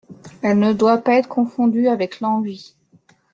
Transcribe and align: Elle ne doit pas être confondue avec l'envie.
Elle 0.41 0.57
ne 0.57 0.73
doit 0.73 0.97
pas 0.97 1.13
être 1.13 1.29
confondue 1.29 1.87
avec 1.87 2.21
l'envie. 2.21 2.75